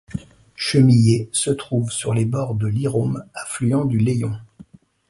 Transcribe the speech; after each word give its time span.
Chemillé 0.55 1.29
se 1.31 1.51
trouve 1.51 1.91
sur 1.91 2.15
les 2.15 2.25
bords 2.25 2.55
de 2.55 2.65
l'Hyrôme, 2.65 3.23
affluent 3.35 3.85
du 3.85 3.99
Layon. 3.99 4.33